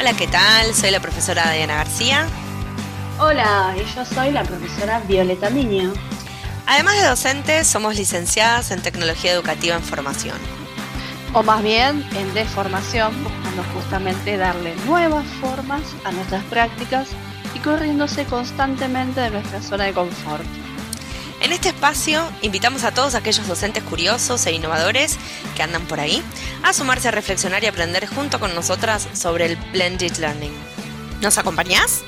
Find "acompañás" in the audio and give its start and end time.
31.38-32.02